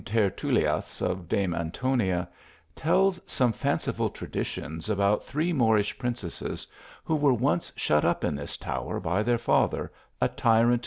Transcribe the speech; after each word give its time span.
tertulias 0.03 0.99
of 0.99 1.29
Dame 1.29 1.53
Antofia, 1.53 2.27
tells 2.75 3.21
some 3.27 3.53
fanciful 3.53 4.09
traditions 4.09 4.89
about 4.89 5.23
three 5.25 5.53
Moorish 5.53 5.95
princesses 5.99 6.65
who 7.03 7.15
were; 7.15 7.59
c 7.59 7.71
shut 7.75 8.03
up 8.03 8.23
in 8.23 8.33
this 8.33 8.57
tower 8.57 8.99
by 8.99 9.21
their 9.21 9.37
father, 9.37 9.91
a 10.19 10.27
tyrant 10.27 10.79